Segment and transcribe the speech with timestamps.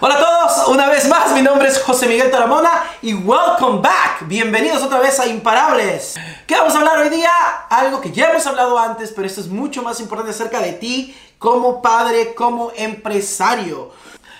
[0.00, 4.28] Hola a todos, una vez más, mi nombre es José Miguel Taramona y welcome back.
[4.28, 6.14] Bienvenidos otra vez a Imparables.
[6.46, 7.32] ¿Qué vamos a hablar hoy día?
[7.68, 11.18] Algo que ya hemos hablado antes, pero esto es mucho más importante acerca de ti
[11.40, 13.90] como padre, como empresario.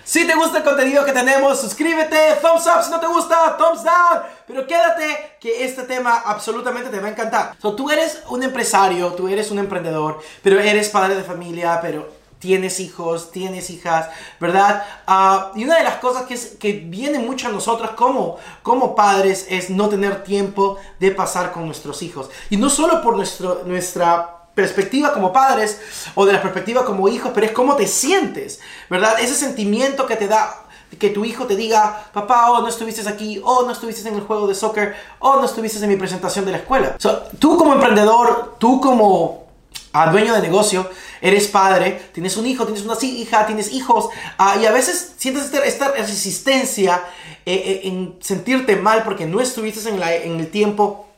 [0.05, 3.83] Si te gusta el contenido que tenemos, suscríbete, thumbs up si no te gusta, thumbs
[3.83, 4.23] down.
[4.47, 7.57] Pero quédate que este tema absolutamente te va a encantar.
[7.61, 12.18] So, tú eres un empresario, tú eres un emprendedor, pero eres padre de familia, pero
[12.39, 14.09] tienes hijos, tienes hijas,
[14.41, 14.83] ¿verdad?
[15.07, 18.95] Ah, y una de las cosas que, es, que viene mucho a nosotros como, como
[18.95, 22.31] padres es no tener tiempo de pasar con nuestros hijos.
[22.51, 25.81] Y no solo por nuestro, nuestra perspectiva como padres
[26.15, 29.21] o de la perspectiva como hijos, pero es cómo te sientes, ¿verdad?
[29.21, 30.65] Ese sentimiento que te da
[30.99, 34.23] que tu hijo te diga, papá, oh, no estuviste aquí, oh, no estuviste en el
[34.23, 36.97] juego de soccer, oh, no estuviste en mi presentación de la escuela.
[37.39, 39.48] tú como emprendedor, tú como
[39.93, 40.89] ah, dueño de negocio,
[41.21, 44.09] eres padre, tienes un hijo, tienes una hija, tienes hijos,
[44.39, 47.03] ah, y a veces sientes esta, resistencia
[47.47, 51.09] eh, eh, en sentirte mal porque no estuviste en, en el tiempo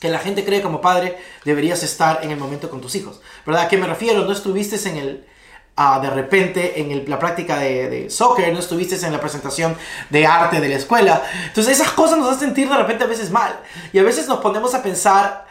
[0.00, 3.20] que la gente cree como padre deberías estar en el momento con tus hijos.
[3.44, 3.62] ¿Verdad?
[3.62, 4.24] ¿A qué me refiero?
[4.24, 5.26] No estuviste en el...
[5.78, 9.76] Uh, de repente en el, la práctica de, de, soccer, no estuviste en la presentación
[10.08, 11.22] de arte de la escuela.
[11.48, 13.60] Entonces esas cosas nos hacen sentir de repente a veces mal.
[13.92, 15.46] Y a veces nos ponemos a pensar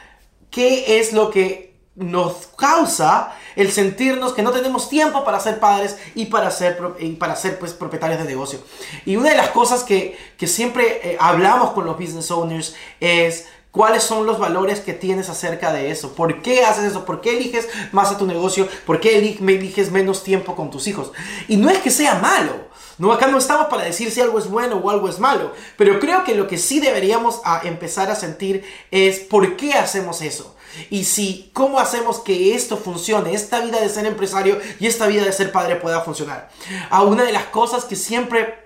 [0.49, 1.64] qué es lo que
[1.95, 6.77] nos causa el sentirnos que no tenemos tiempo para ser padres y para ser,
[7.17, 8.59] para ser pues, propietarios de negocio.
[9.05, 13.45] Y una de las cosas que, que siempre eh, hablamos con los business owners es
[13.75, 16.15] ¿Cuáles son los valores que tienes acerca de eso?
[16.15, 17.03] ¿Por qué haces eso?
[17.03, 18.69] ¿Por qué eliges más a tu negocio?
[18.85, 21.11] ¿Por qué eliges menos tiempo con tus hijos?
[21.49, 22.69] Y no es que sea malo.
[22.97, 25.51] No, acá no estamos para decir si algo es bueno o algo es malo.
[25.77, 30.55] Pero creo que lo que sí deberíamos empezar a sentir es por qué hacemos eso.
[30.89, 33.33] Y si, ¿cómo hacemos que esto funcione?
[33.33, 36.49] Esta vida de ser empresario y esta vida de ser padre pueda funcionar.
[36.89, 38.64] A una de las cosas que siempre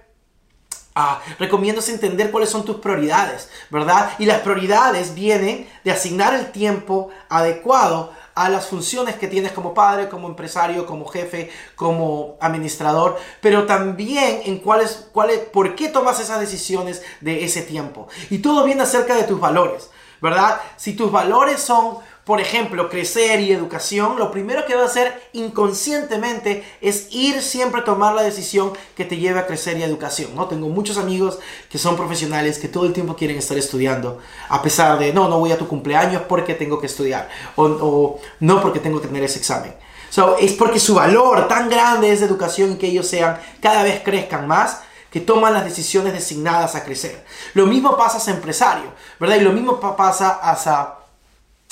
[1.01, 4.11] Ah, recomiendo entender cuáles son tus prioridades, ¿verdad?
[4.19, 9.73] Y las prioridades vienen de asignar el tiempo adecuado a las funciones que tienes como
[9.73, 16.19] padre, como empresario, como jefe, como administrador, pero también en cuáles, cuáles, por qué tomas
[16.19, 18.09] esas decisiones de ese tiempo.
[18.29, 19.89] Y todo viene acerca de tus valores,
[20.21, 20.59] ¿verdad?
[20.75, 25.19] Si tus valores son por ejemplo, crecer y educación, lo primero que va a hacer
[25.33, 30.35] inconscientemente es ir siempre a tomar la decisión que te lleve a crecer y educación.
[30.35, 30.45] ¿no?
[30.45, 31.39] Tengo muchos amigos
[31.71, 35.39] que son profesionales que todo el tiempo quieren estar estudiando, a pesar de, no, no
[35.39, 39.39] voy a tu cumpleaños porque tengo que estudiar, o, no porque tengo que tener ese
[39.39, 39.73] examen.
[40.11, 44.03] So, es porque su valor tan grande es de educación que ellos sean, cada vez
[44.05, 47.25] crezcan más, que toman las decisiones designadas a crecer.
[47.55, 49.37] Lo mismo pasa a empresario, ¿verdad?
[49.37, 50.98] Y lo mismo pasa a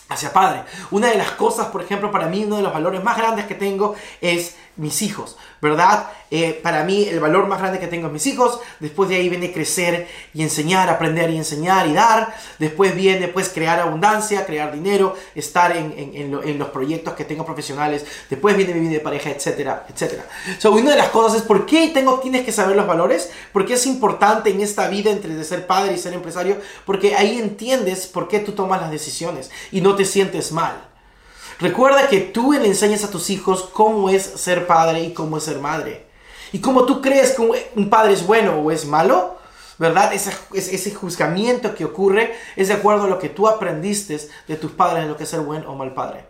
[0.09, 0.63] hacia padre.
[0.91, 3.55] Una de las cosas, por ejemplo, para mí, uno de los valores más grandes que
[3.55, 6.07] tengo es mis hijos, ¿verdad?
[6.29, 9.29] Eh, para mí el valor más grande que tengo es mis hijos, después de ahí
[9.29, 14.73] viene crecer y enseñar, aprender y enseñar y dar, después viene pues crear abundancia, crear
[14.73, 19.29] dinero, estar en, en, los proyectos que tengo profesionales, después viene mi vida de pareja,
[19.29, 20.25] etcétera, etcétera.
[20.59, 23.73] So, una de las cosas es por qué tengo, tienes que saber los valores, porque
[23.73, 28.07] es importante en esta vida entre de ser padre y ser empresario, porque ahí entiendes
[28.07, 30.86] por qué tú tomas las decisiones y no te sientes mal.
[31.59, 35.43] Recuerda que tú le enseñas a tus hijos cómo es ser padre y cómo es
[35.43, 36.05] ser madre.
[36.51, 39.37] Y cómo tú crees que un padre es bueno o es malo,
[39.77, 40.13] ¿verdad?
[40.13, 44.71] Ese, ese juzgamiento que ocurre es de acuerdo a lo que tú aprendiste de tus
[44.71, 46.25] padres en lo que es ser buen o mal padre.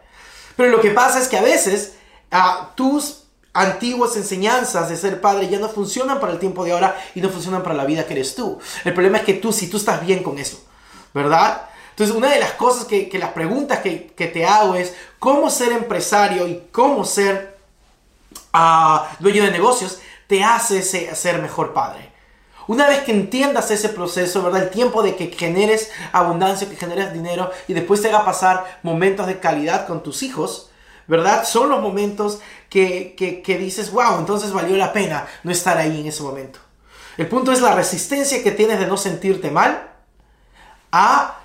[0.56, 1.94] Pero lo que pasa es que a veces
[2.32, 3.24] ah, tus
[3.54, 7.30] antiguas enseñanzas de ser padre ya no funcionan para el tiempo de ahora y no
[7.30, 8.60] funcionan para la vida que eres tú.
[8.86, 10.64] El problema es que tú, si tú estás bien con eso,
[11.14, 11.70] ¿verdad?
[11.98, 16.48] Entonces, una de las cosas que, las preguntas que, te hago es cómo ser empresario
[16.48, 17.58] y cómo ser
[18.54, 19.98] ah, dueño de negocios
[20.28, 22.12] te hace ser mejor padre.
[22.68, 24.62] Una vez que entiendas ese proceso, ¿verdad?
[24.62, 29.26] El tiempo de que generes abundancia, que generes dinero y después te haga pasar momentos
[29.26, 30.70] de calidad con tus hijos,
[31.08, 31.46] ¿verdad?
[31.46, 36.06] Son los momentos que, que dices, wow, entonces valió la pena no estar ahí en
[36.06, 36.60] ese momento.
[37.18, 39.94] El punto es la resistencia que tienes de no sentirte mal
[40.92, 41.40] a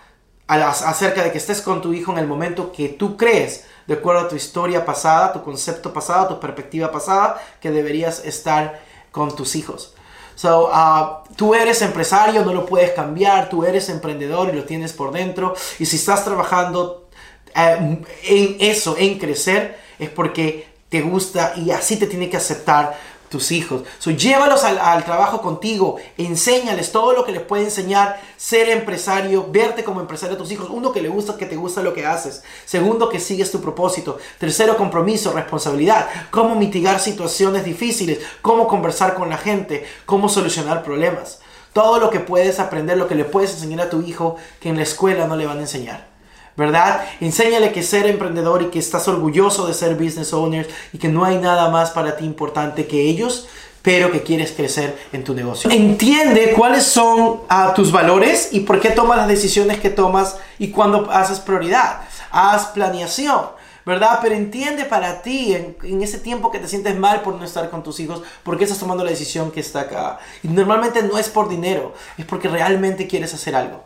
[0.61, 4.23] acerca de que estés con tu hijo en el momento que tú crees, de acuerdo
[4.23, 9.57] a tu historia pasada, tu concepto pasado, tu perspectiva pasada, que deberías estar con tus
[9.57, 9.95] hijos.
[10.35, 14.93] So, uh, tú eres empresario, no lo puedes cambiar, tú eres emprendedor y lo tienes
[14.93, 15.55] por dentro.
[15.79, 17.09] Y si estás trabajando
[17.55, 22.99] eh, en eso, en crecer, es porque te gusta y así te tiene que aceptar
[23.33, 23.83] tus hijos.
[23.99, 29.83] So, llévalos al, trabajo contigo, enséñales todo lo que les puede enseñar ser empresario, verte
[29.83, 30.69] como empresario a tus hijos.
[30.71, 32.45] Uno, que le gusta, que te gusta lo que haces.
[32.67, 34.19] Segundo, que sigues tu propósito.
[34.39, 36.09] Tercero, compromiso, responsabilidad.
[36.31, 41.41] Cómo mitigar situaciones difíciles, cómo conversar con la gente, cómo solucionar problemas.
[41.73, 44.77] Todo lo que puedes aprender, lo que le puedes enseñar a tu hijo que en
[44.77, 46.12] la escuela no le van a enseñar.
[46.57, 47.05] ¿Verdad?
[47.21, 51.25] Enséñale que ser emprendedor y que estás orgulloso de ser business owner y que no
[51.25, 53.49] hay nada más para ti importante que ellos,
[53.83, 55.71] pero que quieres crecer en tu negocio.
[55.71, 60.69] Entiende cuáles son ah, tus valores y por qué tomas las decisiones que tomas y
[60.69, 62.01] cuándo haces prioridad.
[62.31, 63.41] Haz planeación.
[63.85, 64.21] ¿verdad?
[64.23, 67.69] Pero entiende para ti, en, en, ese tiempo que te sientes mal por no estar
[67.69, 70.21] con tus hijos, por qué estás tomando la decisión que está acá.
[70.45, 73.83] Y normalmente no es por dinero, es porque realmente quieres hacer algo.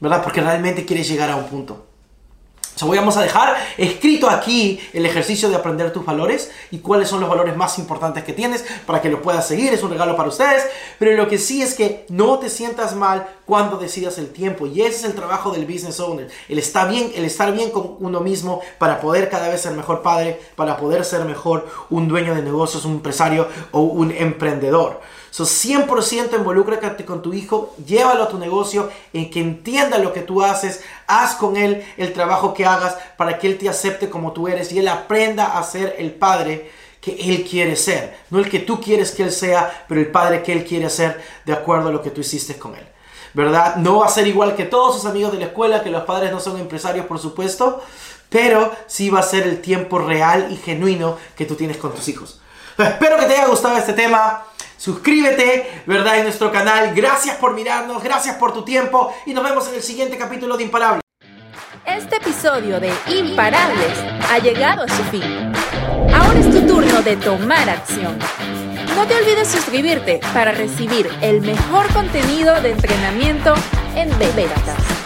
[0.00, 0.22] ¿Verdad?
[0.22, 1.88] Porque realmente quieres llegar a un punto.
[2.78, 7.18] So, vamos a dejar escrito aquí el ejercicio de aprender tus valores y cuáles son
[7.18, 9.72] los valores más importantes que tienes para que lo puedas seguir.
[9.72, 10.62] Es un regalo para ustedes.
[10.96, 14.68] Pero lo que sí es que no te sientas mal cuando decidas el tiempo.
[14.68, 16.28] Y ese es el trabajo del business owner.
[16.48, 20.00] El estar bien, el estar bien con uno mismo para poder cada vez ser mejor
[20.00, 25.00] padre, para poder ser mejor un dueño de negocios, un empresario o un emprendedor.
[25.38, 30.22] So, 100% involúcrate con tu hijo, llévalo a tu negocio, en que entienda lo que
[30.22, 34.32] tú haces, haz con él el trabajo que hagas para que él te acepte como
[34.32, 38.18] tú eres y él aprenda a ser el padre que él quiere ser.
[38.30, 41.22] No el que tú quieres que él sea, pero el padre que él quiere ser
[41.46, 42.88] de acuerdo a lo que tú hiciste con él.
[43.32, 43.76] ¿Verdad?
[43.76, 46.32] No va a ser igual que todos sus amigos de la escuela, que los padres
[46.32, 47.80] no son empresarios, por supuesto,
[48.28, 52.08] pero sí va a ser el tiempo real y genuino que tú tienes con tus
[52.08, 52.40] hijos.
[52.76, 54.42] Espero que te haya gustado este tema.
[54.78, 56.18] Suscríbete, ¿verdad?
[56.18, 56.94] En nuestro canal.
[56.94, 60.62] Gracias por mirarnos, gracias por tu tiempo y nos vemos en el siguiente capítulo de
[60.64, 61.02] Imparables.
[61.84, 63.98] Este episodio de Imparables
[64.30, 65.52] ha llegado a su fin.
[66.14, 68.16] Ahora es tu turno de tomar acción.
[68.94, 73.54] No te olvides suscribirte para recibir el mejor contenido de entrenamiento
[73.96, 74.97] en ventas.